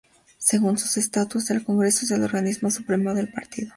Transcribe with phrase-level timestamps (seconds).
[0.39, 3.69] Según sus estatutos el Congreso es el organismo supremo del Partido.